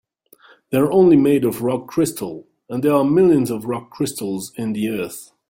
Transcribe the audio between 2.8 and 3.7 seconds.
there are millions of